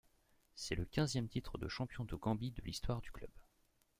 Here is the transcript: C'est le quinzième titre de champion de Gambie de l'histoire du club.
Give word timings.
C'est 0.55 0.73
le 0.73 0.85
quinzième 0.85 1.27
titre 1.29 1.59
de 1.59 1.67
champion 1.67 2.05
de 2.05 2.15
Gambie 2.15 2.49
de 2.49 2.63
l'histoire 2.63 3.01
du 3.01 3.11
club. 3.11 3.29